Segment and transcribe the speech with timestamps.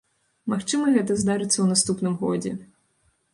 [0.53, 2.57] Магчыма, гэта здарыцца ў наступным годзе.